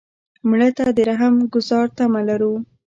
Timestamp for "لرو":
2.29-2.53